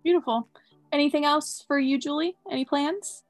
Beautiful. 0.02 0.49
Anything 0.92 1.25
else 1.25 1.64
for 1.66 1.78
you, 1.78 1.99
Julie? 1.99 2.37
Any 2.50 2.64
plans? 2.64 3.23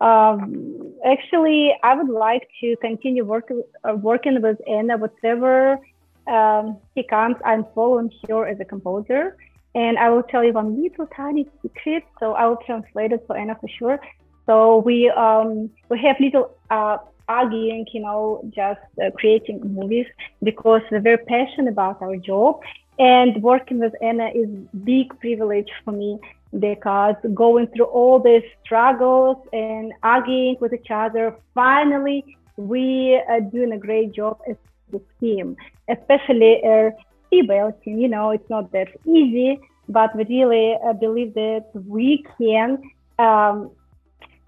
Um, 0.00 0.92
actually, 1.04 1.74
I 1.82 1.94
would 1.94 2.08
like 2.08 2.48
to 2.60 2.76
continue 2.80 3.24
work, 3.24 3.50
uh, 3.84 3.94
working 3.94 4.40
with 4.40 4.58
Anna, 4.68 4.96
whatever 4.96 5.78
um, 6.26 6.78
he 6.94 7.02
comes. 7.02 7.36
I'm 7.44 7.66
following 7.74 8.10
her 8.28 8.46
as 8.46 8.58
a 8.60 8.64
composer. 8.64 9.36
And 9.74 9.98
I 9.98 10.08
will 10.10 10.22
tell 10.22 10.44
you 10.44 10.52
one 10.52 10.80
little 10.80 11.06
tiny 11.16 11.48
secret. 11.62 12.04
So 12.20 12.32
I 12.32 12.46
will 12.46 12.58
translate 12.64 13.12
it 13.12 13.24
for 13.26 13.36
Anna 13.36 13.56
for 13.60 13.68
sure. 13.78 13.98
So 14.46 14.78
we 14.78 15.10
um, 15.10 15.70
we 15.88 15.98
have 16.00 16.16
little 16.20 16.56
uh, 16.70 16.98
arguing, 17.28 17.86
you 17.92 18.00
know, 18.00 18.42
just 18.54 18.80
uh, 19.02 19.10
creating 19.16 19.60
movies 19.64 20.06
because 20.42 20.82
we're 20.90 21.00
very 21.00 21.18
passionate 21.18 21.72
about 21.72 22.00
our 22.02 22.16
job. 22.16 22.60
And 22.98 23.42
working 23.42 23.80
with 23.80 23.94
Anna 24.00 24.28
is 24.34 24.48
big 24.84 25.18
privilege 25.18 25.70
for 25.84 25.92
me 25.92 26.18
because 26.58 27.16
going 27.34 27.66
through 27.68 27.86
all 27.86 28.20
these 28.20 28.44
struggles 28.64 29.36
and 29.52 29.92
arguing 30.02 30.56
with 30.60 30.72
each 30.72 30.90
other, 30.90 31.36
finally 31.54 32.36
we 32.56 33.20
are 33.28 33.40
doing 33.40 33.72
a 33.72 33.78
great 33.78 34.12
job 34.12 34.38
as 34.48 34.56
a 34.92 35.00
team, 35.20 35.56
especially 35.88 36.62
a 36.64 36.92
female 37.30 37.72
team. 37.84 37.98
You 37.98 38.08
know, 38.08 38.30
it's 38.30 38.48
not 38.48 38.70
that 38.72 38.88
easy, 39.04 39.58
but 39.88 40.14
we 40.14 40.24
really 40.24 40.76
uh, 40.86 40.92
believe 40.92 41.34
that 41.34 41.66
we 41.74 42.24
can 42.38 42.80
um, 43.18 43.72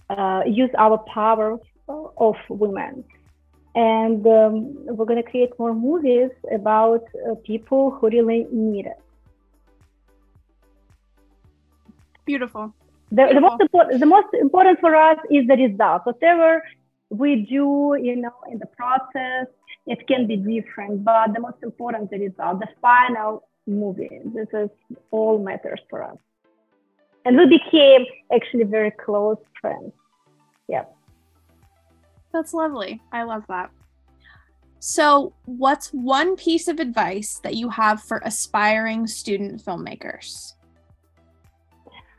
uh, 0.08 0.42
use 0.46 0.70
our 0.78 0.98
power 1.12 1.58
of 1.88 2.36
women. 2.48 3.04
And 3.76 4.26
um, 4.26 4.74
we're 4.96 5.04
going 5.04 5.22
to 5.22 5.30
create 5.30 5.50
more 5.58 5.74
movies 5.74 6.30
about 6.50 7.04
uh, 7.14 7.34
people 7.44 7.90
who 7.90 8.08
really 8.08 8.46
need 8.50 8.86
it. 8.86 8.98
Beautiful. 12.24 12.72
The, 13.12 13.30
the 13.34 13.40
most 13.40 13.60
important, 13.60 14.00
the 14.00 14.06
most 14.06 14.28
important 14.34 14.80
for 14.80 14.96
us 14.96 15.18
is 15.30 15.46
the 15.46 15.56
result. 15.56 16.06
Whatever 16.06 16.62
we 17.10 17.46
do, 17.48 17.96
you 18.00 18.16
know, 18.16 18.34
in 18.50 18.58
the 18.58 18.66
process, 18.66 19.46
it 19.86 20.08
can 20.08 20.26
be 20.26 20.36
different, 20.36 21.04
but 21.04 21.34
the 21.34 21.40
most 21.40 21.58
important 21.62 22.04
is 22.04 22.10
the 22.10 22.18
result, 22.18 22.60
the 22.60 22.68
final 22.80 23.46
movie. 23.66 24.20
This 24.24 24.48
is 24.52 24.70
all 25.10 25.38
matters 25.38 25.80
for 25.90 26.02
us. 26.02 26.16
And 27.24 27.36
we 27.36 27.46
became 27.46 28.06
actually 28.34 28.64
very 28.64 28.90
close 28.90 29.38
friends. 29.60 29.92
Yeah. 30.68 30.84
That's 32.36 32.52
lovely. 32.52 33.00
I 33.10 33.22
love 33.22 33.44
that. 33.48 33.70
So, 34.78 35.32
what's 35.46 35.88
one 35.88 36.36
piece 36.36 36.68
of 36.68 36.80
advice 36.80 37.40
that 37.42 37.54
you 37.54 37.70
have 37.70 38.02
for 38.02 38.20
aspiring 38.22 39.06
student 39.06 39.64
filmmakers? 39.64 40.52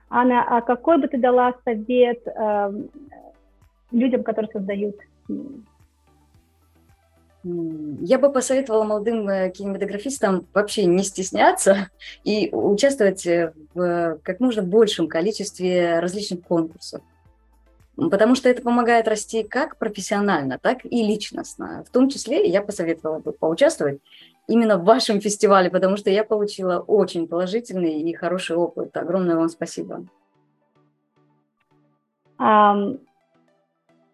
Анна, 0.10 0.44
а 0.50 0.62
какой 0.62 0.98
бы 0.98 1.08
ты 1.08 1.20
дала 1.20 1.54
совет 1.64 2.26
э, 2.26 2.74
людям, 3.92 4.24
которые 4.24 4.52
создают 4.52 4.96
Я 7.44 8.18
бы 8.18 8.32
посоветовала 8.32 8.84
молодым 8.86 9.30
э, 9.30 9.52
кинематографистам 9.52 10.48
вообще 10.52 10.86
не 10.86 11.04
стесняться 11.04 11.92
и 12.24 12.50
участвовать 12.52 13.28
э, 13.28 13.54
в 13.76 14.20
как 14.24 14.40
можно 14.40 14.64
большем 14.64 15.08
количестве 15.08 16.00
различных 16.00 16.42
конкурсов. 16.42 17.02
Потому 17.98 18.36
что 18.36 18.48
это 18.48 18.62
помогает 18.62 19.08
расти 19.08 19.44
как 19.44 19.78
профессионально, 19.78 20.60
так 20.60 20.86
и 20.86 21.04
личностно. 21.04 21.84
В 21.84 21.92
том 21.92 22.10
числе 22.10 22.48
я 22.48 22.62
посоветовала 22.62 23.20
бы 23.20 23.32
поучаствовать 23.32 24.00
именно 24.48 24.78
в 24.78 24.84
вашем 24.84 25.20
фестивале, 25.20 25.72
потому 25.72 25.98
что 25.98 26.12
я 26.12 26.24
получила 26.24 26.80
очень 26.80 27.28
положительный 27.28 28.02
и 28.02 28.14
хороший 28.14 28.56
опыт. 28.56 28.96
Огромное 28.96 29.36
вам 29.36 29.50
спасибо. 29.50 30.06
Um, 32.40 33.00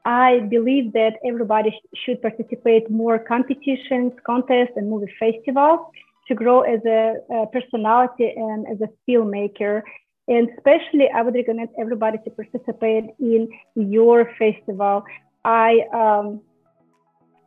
I 0.05 0.39
believe 0.39 0.93
that 0.93 1.15
everybody 1.23 1.73
should 1.93 2.21
participate 2.21 2.89
more 2.89 3.19
competitions, 3.19 4.13
contests, 4.23 4.77
and 4.77 4.89
movie 4.89 5.11
festivals 5.19 5.79
to 6.27 6.35
grow 6.35 6.61
as 6.61 6.79
a, 6.85 7.15
a 7.29 7.47
personality 7.47 8.33
and 8.35 8.65
as 8.67 8.79
a 8.81 8.89
filmmaker. 9.05 9.83
And 10.27 10.49
especially, 10.57 11.09
I 11.13 11.21
would 11.21 11.35
recommend 11.35 11.69
everybody 11.79 12.17
to 12.23 12.29
participate 12.29 13.05
in 13.19 13.49
your 13.75 14.31
festival. 14.39 15.03
I 15.43 15.81
um, 15.93 16.41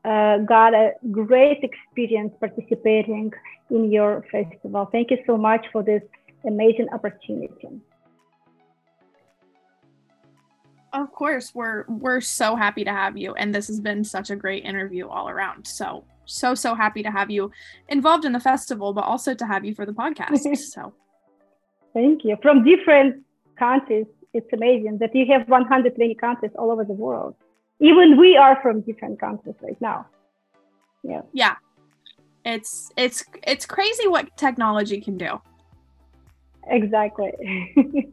uh, 0.05 0.39
got 0.39 0.75
a 0.75 0.93
great 1.11 1.65
experience 1.65 2.33
participating 2.39 3.33
in 3.71 3.91
your 3.91 4.25
festival. 4.31 4.89
Thank 4.93 5.11
you 5.11 5.19
so 5.27 5.39
much 5.39 5.67
for 5.73 5.83
this 5.83 6.03
amazing 6.47 6.89
opportunity. 6.93 7.81
Of 10.93 11.13
course, 11.13 11.55
we're 11.55 11.85
we're 11.89 12.21
so 12.21 12.57
happy 12.57 12.85
to 12.85 12.93
have 12.93 13.17
you, 13.17 13.35
and 13.35 13.55
this 13.55 13.67
has 13.67 13.81
been 13.81 14.05
such 14.05 14.31
a 14.31 14.37
great 14.37 14.65
interview 14.65 15.09
all 15.09 15.29
around. 15.29 15.67
So 15.67 16.05
so 16.27 16.55
so 16.55 16.75
happy 16.75 17.03
to 17.03 17.11
have 17.11 17.31
you 17.31 17.51
involved 17.89 18.25
in 18.25 18.33
the 18.33 18.41
festival, 18.41 18.93
but 18.93 19.03
also 19.03 19.35
to 19.35 19.47
have 19.47 19.65
you 19.65 19.75
for 19.75 19.87
the 19.87 19.93
podcast. 19.93 20.57
so, 20.73 20.95
thank 21.97 22.25
you. 22.25 22.37
From 22.43 22.65
different 22.65 23.25
countries. 23.59 24.07
It's 24.35 24.53
amazing 24.53 24.99
that 24.99 25.15
you 25.15 25.25
have 25.33 25.49
120 25.49 26.15
countries 26.17 26.53
all 26.59 26.71
over 26.71 26.85
the 26.85 26.93
world. 26.93 27.35
Even 27.81 28.19
we 28.19 28.37
are 28.37 28.61
from 28.61 28.83
different 28.83 29.19
countries 29.19 29.55
right 29.63 29.81
now. 29.81 30.07
Yeah. 31.03 31.23
Yeah. 31.33 31.57
It's 32.45 32.93
it's 32.97 33.25
it's 33.43 33.65
crazy 33.65 34.07
what 34.09 34.37
technology 34.37 35.01
can 35.01 35.17
do. 35.17 35.41
Exactly. 36.69 37.33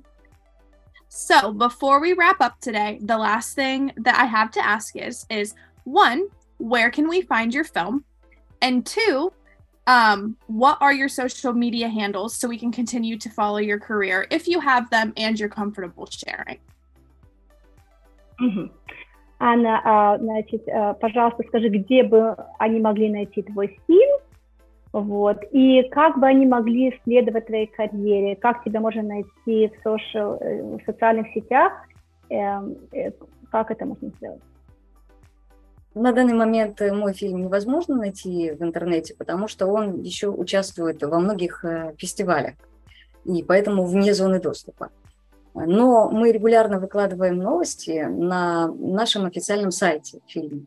So 1.15 1.53
before 1.53 2.01
we 2.01 2.13
wrap 2.13 2.41
up 2.41 2.59
today 2.59 2.97
the 2.99 3.19
last 3.19 3.53
thing 3.53 3.91
that 3.97 4.15
i 4.15 4.25
have 4.25 4.49
to 4.57 4.61
ask 4.65 4.95
is 4.95 5.27
is 5.29 5.53
one 5.83 6.27
where 6.57 6.89
can 6.89 7.09
we 7.09 7.21
find 7.21 7.53
your 7.53 7.63
film? 7.63 8.05
And 8.61 8.85
two, 8.85 9.33
um, 9.86 10.36
what 10.46 10.76
are 10.80 10.92
your 10.92 11.08
social 11.08 11.52
media 11.52 11.88
handles 11.88 12.34
so 12.34 12.46
we 12.46 12.58
can 12.58 12.70
continue 12.70 13.16
to 13.18 13.30
follow 13.30 13.58
your 13.58 13.80
career 13.80 14.26
if 14.30 14.46
you 14.46 14.60
have 14.60 14.90
them 14.90 15.12
and 15.16 15.40
you're 15.40 15.48
comfortable 15.48 16.06
sharing? 16.06 16.58
Угу. 18.40 18.70
Анна, 19.40 19.80
а, 19.84 20.18
значит, 20.18 20.68
а, 20.68 20.94
пожалуйста, 20.94 21.42
скажи, 21.48 21.68
где 21.68 22.02
бы 22.02 22.36
они 22.58 22.80
могли 22.80 23.08
найти 23.08 23.42
твой 23.42 23.78
фильм, 23.86 24.18
вот, 24.92 25.38
и 25.52 25.82
как 25.90 26.18
бы 26.18 26.26
они 26.26 26.46
могли 26.46 26.98
следовать 27.04 27.46
твоей 27.46 27.66
карьере, 27.66 28.36
как 28.36 28.64
тебя 28.64 28.80
можно 28.80 29.02
найти 29.02 29.68
в, 29.68 29.86
social, 29.86 30.78
в 30.78 30.84
социальных 30.84 31.28
сетях, 31.32 31.72
э, 32.30 32.36
э, 32.92 33.10
как 33.50 33.70
это 33.70 33.86
можно 33.86 34.08
сделать? 34.08 34.42
На 35.95 36.11
данный 36.11 36.33
момент 36.33 36.81
мой 36.81 37.13
фильм 37.13 37.41
невозможно 37.41 37.95
найти 37.95 38.51
в 38.51 38.63
интернете, 38.63 39.13
потому 39.15 39.47
что 39.47 39.67
он 39.67 40.01
еще 40.01 40.29
участвует 40.29 41.01
во 41.03 41.19
многих 41.19 41.63
фестивалях, 41.97 42.55
и 43.25 43.43
поэтому 43.43 43.85
вне 43.85 44.13
зоны 44.13 44.39
доступа. 44.41 44.89
Но 45.53 46.09
мы 46.09 46.31
регулярно 46.31 46.79
выкладываем 46.79 47.37
новости 47.37 48.07
на 48.09 48.67
нашем 48.67 49.25
официальном 49.25 49.69
сайте 49.69 50.19
фильма. 50.27 50.65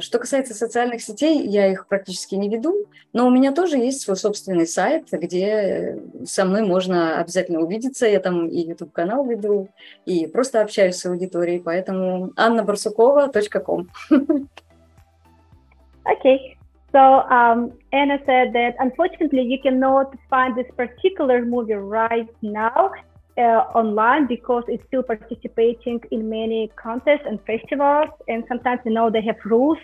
Что 0.00 0.18
касается 0.18 0.54
социальных 0.54 1.02
сетей, 1.02 1.46
я 1.46 1.66
их 1.66 1.88
практически 1.88 2.36
не 2.36 2.48
веду, 2.48 2.86
но 3.12 3.26
у 3.26 3.30
меня 3.30 3.52
тоже 3.52 3.76
есть 3.76 4.02
свой 4.02 4.16
собственный 4.16 4.66
сайт, 4.68 5.08
где 5.10 5.98
со 6.24 6.44
мной 6.44 6.62
можно 6.62 7.18
обязательно 7.18 7.60
увидеться. 7.60 8.06
Я 8.06 8.20
там 8.20 8.46
и 8.46 8.60
YouTube-канал 8.60 9.26
веду, 9.26 9.68
и 10.06 10.28
просто 10.28 10.60
общаюсь 10.60 10.96
с 10.96 11.06
аудиторией, 11.06 11.60
поэтому 11.60 12.32
annabarsukova.com. 12.36 13.88
Okay. 16.06 16.56
So 16.92 17.22
um, 17.30 17.72
Anna 17.92 18.18
said 18.26 18.52
that 18.52 18.76
unfortunately 18.78 19.42
you 19.42 19.58
cannot 19.58 20.14
find 20.28 20.54
this 20.54 20.70
particular 20.76 21.44
movie 21.44 21.72
right 21.72 22.28
now 22.42 22.92
online 23.42 24.26
because 24.26 24.64
it's 24.68 24.84
still 24.86 25.02
participating 25.02 26.00
in 26.10 26.28
many 26.28 26.70
contests 26.76 27.26
and 27.26 27.40
festivals. 27.44 28.08
And 28.28 28.44
sometimes, 28.48 28.80
you 28.84 28.92
know, 28.92 29.10
they 29.10 29.22
have 29.22 29.36
rules. 29.44 29.78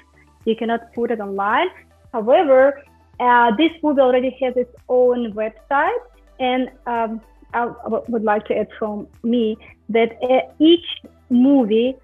You 0.44 0.56
cannot 0.56 0.92
put 0.94 1.10
it 1.10 1.20
online. 1.20 1.68
However, 2.12 2.82
uh, 3.18 3.54
this 3.56 3.70
movie 3.82 4.00
already 4.00 4.36
has 4.42 4.56
its 4.56 4.74
own 4.88 5.32
website. 5.32 5.98
And 6.38 6.70
um, 6.86 7.20
I 7.52 7.70
would 7.86 8.22
like 8.22 8.46
to 8.46 8.56
add 8.56 8.68
from 8.78 9.08
me 9.22 9.56
that 9.88 10.12
uh, 10.22 10.52
each 10.58 10.86
movie 11.28 11.96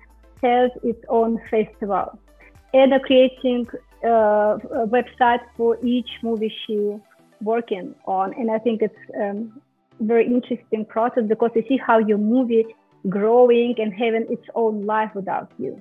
has 0.43 0.71
its 0.83 1.03
own 1.09 1.41
festival. 1.51 2.19
And 2.75 2.93
creating 3.03 3.69
uh, 4.05 4.59
a 4.83 4.87
website 4.87 5.41
for 5.57 5.79
each 5.83 6.11
movie 6.23 6.53
she 6.67 6.97
working 7.41 7.95
on. 8.07 8.35
And 8.35 8.51
I 8.51 8.59
think 8.59 8.83
it's 8.83 8.95
um, 9.19 9.61
very 10.01 10.27
interesting 10.27 10.85
process 10.85 11.23
because 11.29 11.53
you 11.55 11.63
see 11.69 11.77
how 11.77 11.99
your 11.99 12.19
movie 12.19 12.67
growing 13.09 13.75
and 13.79 13.93
having 13.93 14.27
its 14.29 14.43
own 14.55 14.87
life 14.87 15.11
without 15.15 15.53
you. 15.59 15.81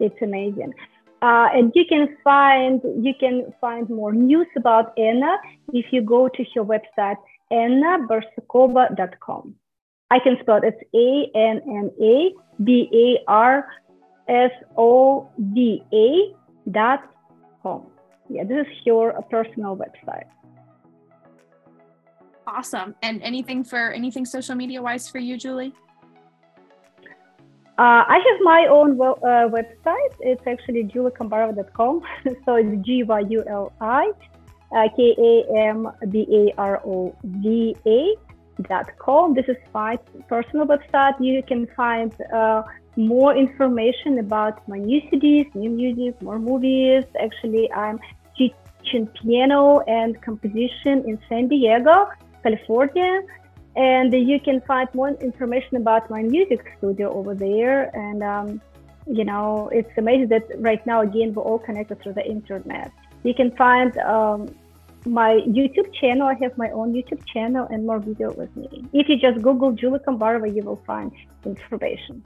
It's 0.00 0.20
amazing. 0.22 0.74
Uh, 1.22 1.48
and 1.54 1.70
you 1.74 1.84
can 1.88 2.16
find 2.22 2.82
you 3.02 3.14
can 3.18 3.50
find 3.60 3.88
more 3.88 4.12
news 4.12 4.46
about 4.56 4.92
Anna 4.98 5.38
if 5.72 5.86
you 5.90 6.02
go 6.02 6.28
to 6.28 6.44
her 6.54 6.62
website 6.62 7.16
annabarsukova.com. 7.50 9.54
I 10.10 10.18
can 10.18 10.36
spell 10.40 10.60
it. 10.62 10.64
It's 10.64 10.82
A 10.94 11.30
N 11.36 11.62
N 11.66 11.90
A 12.02 12.34
B 12.62 12.90
A 12.92 13.18
R 13.30 13.66
S 14.28 14.50
O 14.76 15.30
V 15.38 15.82
A 15.92 16.34
dot 16.70 17.10
com. 17.62 17.86
Yeah, 18.28 18.44
this 18.44 18.66
is 18.66 18.72
your 18.84 19.14
personal 19.30 19.76
website. 19.76 20.28
Awesome. 22.46 22.94
And 23.02 23.22
anything 23.22 23.64
for 23.64 23.92
anything 23.92 24.24
social 24.24 24.54
media 24.54 24.82
wise 24.82 25.08
for 25.08 25.18
you, 25.18 25.38
Julie? 25.38 25.72
Uh, 27.76 28.04
I 28.06 28.22
have 28.24 28.40
my 28.42 28.66
own 28.70 29.00
uh, 29.00 29.48
website. 29.48 30.14
It's 30.20 30.46
actually 30.46 30.84
gyulikambarova.com. 30.84 32.02
so 32.44 32.54
it's 32.54 32.86
G 32.86 33.02
Y 33.02 33.20
U 33.30 33.44
L 33.48 33.72
I 33.80 34.12
uh, 34.76 34.88
K 34.96 35.14
A 35.18 35.58
M 35.70 35.88
B 36.10 36.26
A 36.30 36.60
R 36.60 36.80
O 36.84 37.16
V 37.24 37.76
A 37.86 38.14
dot 38.68 38.96
com. 38.98 39.34
This 39.34 39.46
is 39.48 39.56
my 39.72 39.98
personal 40.28 40.66
website. 40.66 41.14
You 41.20 41.42
can 41.42 41.66
find 41.76 42.14
uh, 42.32 42.62
more 42.96 43.36
information 43.36 44.18
about 44.18 44.66
my 44.68 44.78
new 44.78 45.00
CDs, 45.10 45.52
new 45.54 45.70
music, 45.70 46.20
more 46.22 46.38
movies. 46.38 47.04
Actually, 47.20 47.72
I'm 47.72 47.98
teaching 48.36 49.06
piano 49.20 49.80
and 49.80 50.20
composition 50.22 51.04
in 51.08 51.18
San 51.28 51.48
Diego. 51.48 52.08
California. 52.44 53.12
And 53.76 54.10
you 54.30 54.38
can 54.38 54.58
find 54.72 54.88
more 54.94 55.10
information 55.30 55.74
about 55.82 56.02
my 56.08 56.22
music 56.22 56.60
studio 56.78 57.06
over 57.18 57.34
there. 57.34 57.78
And, 58.04 58.22
um, 58.34 58.48
you 59.18 59.24
know, 59.30 59.68
it's 59.78 59.94
amazing 60.02 60.28
that 60.28 60.44
right 60.68 60.84
now, 60.86 60.98
again, 61.08 61.34
we're 61.34 61.42
all 61.42 61.58
connected 61.58 61.96
through 62.00 62.16
the 62.20 62.26
internet. 62.36 62.92
You 63.24 63.34
can 63.34 63.50
find 63.56 63.90
um, 63.98 64.40
my 65.06 65.32
YouTube 65.58 65.92
channel. 66.00 66.26
I 66.28 66.36
have 66.44 66.56
my 66.56 66.70
own 66.70 66.88
YouTube 66.96 67.22
channel 67.26 67.66
and 67.72 67.84
more 67.84 67.98
video 67.98 68.32
with 68.32 68.54
me. 68.56 68.68
If 68.92 69.08
you 69.08 69.16
just 69.26 69.42
Google 69.42 69.72
Gyuli 69.72 70.00
Kambarova, 70.04 70.48
you 70.54 70.62
will 70.62 70.82
find 70.86 71.10
information. 71.44 72.22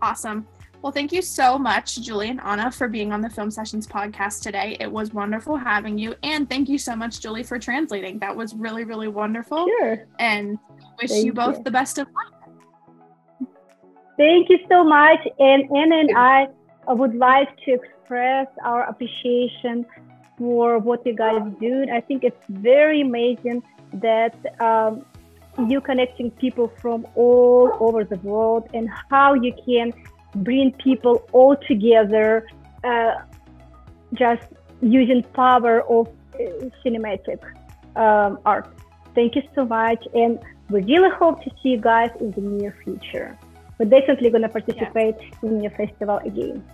Awesome. 0.00 0.46
Well, 0.82 0.92
thank 0.92 1.12
you 1.12 1.20
so 1.20 1.58
much, 1.58 2.00
Julie 2.00 2.30
and 2.30 2.40
Anna, 2.40 2.70
for 2.70 2.88
being 2.88 3.12
on 3.12 3.20
the 3.20 3.28
Film 3.28 3.50
Sessions 3.50 3.86
podcast 3.86 4.42
today. 4.42 4.78
It 4.80 4.90
was 4.90 5.12
wonderful 5.12 5.56
having 5.56 5.98
you. 5.98 6.14
And 6.22 6.48
thank 6.48 6.70
you 6.70 6.78
so 6.78 6.96
much, 6.96 7.20
Julie, 7.20 7.42
for 7.42 7.58
translating. 7.58 8.18
That 8.18 8.34
was 8.34 8.54
really, 8.54 8.84
really 8.84 9.08
wonderful. 9.08 9.66
Sure. 9.66 10.06
And 10.18 10.58
wish 11.00 11.10
thank 11.10 11.26
you 11.26 11.34
both 11.34 11.58
you. 11.58 11.64
the 11.64 11.70
best 11.70 11.98
of 11.98 12.06
luck. 12.06 13.48
Thank 14.16 14.48
you 14.48 14.58
so 14.70 14.82
much. 14.82 15.20
And 15.38 15.64
Anna 15.70 15.96
and 15.96 16.16
I 16.16 16.48
would 16.88 17.14
like 17.14 17.54
to 17.66 17.72
express 17.72 18.46
our 18.64 18.84
appreciation 18.84 19.84
for 20.38 20.78
what 20.78 21.04
you 21.04 21.14
guys 21.14 21.42
do. 21.60 21.86
I 21.92 22.00
think 22.00 22.24
it's 22.24 22.42
very 22.48 23.02
amazing 23.02 23.62
that 23.92 24.34
um, 24.60 25.04
you 25.68 25.82
connecting 25.82 26.30
people 26.30 26.68
from 26.80 27.06
all 27.16 27.76
over 27.80 28.02
the 28.04 28.16
world 28.16 28.70
and 28.72 28.88
how 29.10 29.34
you 29.34 29.52
can 29.66 29.92
bring 30.34 30.72
people 30.72 31.28
all 31.32 31.56
together 31.56 32.46
uh, 32.84 33.12
just 34.14 34.46
using 34.80 35.22
power 35.34 35.82
of 35.82 36.08
uh, 36.34 36.38
cinematic 36.84 37.40
um, 37.96 38.38
art. 38.44 38.72
Thank 39.14 39.36
you 39.36 39.42
so 39.54 39.64
much. 39.64 40.06
And 40.14 40.38
we 40.68 40.82
really 40.82 41.10
hope 41.10 41.42
to 41.44 41.50
see 41.62 41.70
you 41.70 41.80
guys 41.80 42.10
in 42.20 42.30
the 42.32 42.40
near 42.40 42.76
future. 42.84 43.36
We're 43.78 43.86
definitely 43.86 44.30
going 44.30 44.42
to 44.42 44.48
participate 44.48 45.16
yes. 45.20 45.34
in 45.42 45.60
your 45.62 45.72
festival 45.72 46.18
again. 46.18 46.64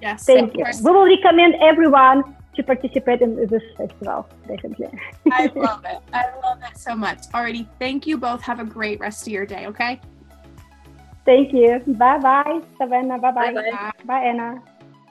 Yes. 0.00 0.24
Thank 0.24 0.56
you. 0.56 0.64
Course. 0.64 0.82
We 0.82 0.90
will 0.92 1.06
recommend 1.06 1.56
everyone 1.60 2.36
to 2.54 2.62
participate 2.62 3.20
in 3.20 3.36
this 3.46 3.62
festival, 3.76 4.28
definitely. 4.46 4.88
I 5.30 5.46
love 5.54 5.84
it. 5.84 5.98
I 6.12 6.24
love 6.42 6.58
it 6.62 6.78
so 6.78 6.94
much. 6.94 7.24
already 7.34 7.68
Thank 7.78 8.06
you 8.06 8.16
both. 8.18 8.42
Have 8.42 8.60
a 8.60 8.64
great 8.64 8.98
rest 9.00 9.26
of 9.26 9.32
your 9.32 9.46
day, 9.46 9.66
okay? 9.66 10.00
Thank 11.26 11.52
you. 11.52 11.82
Bye 11.98 12.18
bye, 12.22 12.60
Savannah. 12.78 13.18
Bye 13.18 13.32
bye. 13.32 13.90
Bye, 14.04 14.22
Anna. 14.30 14.62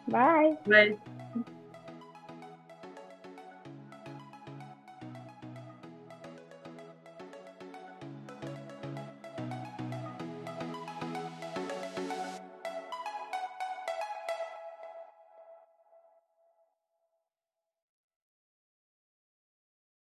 Bye. 0.07 0.55
Bye. 0.65 1.14